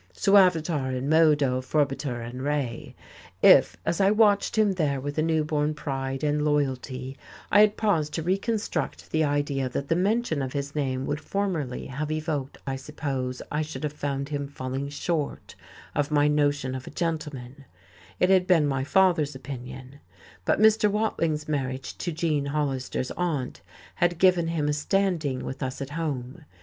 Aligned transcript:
Suavitar 0.15 0.91
in 0.97 1.07
modo, 1.09 1.61
forbiter 1.61 2.23
in 2.23 2.41
re. 2.41 2.95
If, 3.43 3.77
as 3.85 4.01
I 4.01 4.09
watched 4.09 4.55
him 4.57 4.71
there 4.71 4.99
with 4.99 5.19
a 5.19 5.21
newborn 5.21 5.75
pride 5.75 6.23
and 6.23 6.41
loyalty, 6.43 7.17
I 7.51 7.59
had 7.59 7.77
paused 7.77 8.11
to 8.15 8.23
reconstruct 8.23 9.11
the 9.11 9.23
idea 9.23 9.69
that 9.69 9.89
the 9.89 9.95
mention 9.95 10.41
of 10.41 10.53
his 10.53 10.73
name 10.73 11.05
would 11.05 11.21
formerly 11.21 11.85
have 11.85 12.09
evoked, 12.11 12.57
I 12.65 12.77
suppose 12.77 13.43
I 13.51 13.61
should 13.61 13.83
have 13.83 13.93
found 13.93 14.29
him 14.29 14.47
falling 14.47 14.89
short 14.89 15.53
of 15.93 16.09
my 16.09 16.27
notion 16.27 16.73
of 16.73 16.87
a 16.87 16.89
gentleman; 16.89 17.65
it 18.19 18.31
had 18.31 18.47
been 18.47 18.65
my 18.65 18.83
father's 18.83 19.35
opinion; 19.35 19.99
but 20.45 20.59
Mr. 20.59 20.89
Watling's 20.89 21.47
marriage 21.47 21.95
to 21.99 22.11
Gene 22.11 22.47
Hollister's 22.47 23.11
aunt 23.11 23.61
had 23.93 24.17
given 24.17 24.47
him 24.47 24.67
a 24.67 24.73
standing 24.73 25.45
with 25.45 25.61
us 25.61 25.79
at 25.79 25.91
home. 25.91 26.43